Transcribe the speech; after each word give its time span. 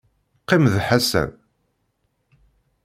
Qqim 0.41 0.65
d 0.73 0.75
Ḥasan. 0.87 1.31